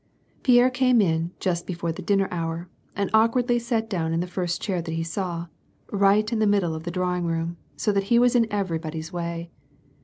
[0.41, 4.59] Pierre came in just before the dinner hour, and awkwardly sat down in the first
[4.59, 5.45] chair that he saw,
[5.91, 9.51] right in the middle of the drawing room, so that he was in everyl)ody's way.